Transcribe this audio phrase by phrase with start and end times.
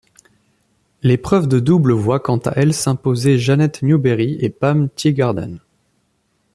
[1.03, 5.59] L'épreuve de double voit quant à elle s'imposer Janet Newberry et Pam Teeguarden.